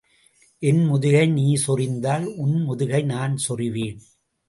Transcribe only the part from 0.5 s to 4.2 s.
என் முதுகை நீ சொறிந்தால் உன் முதுகை நான் சொறிவேன்.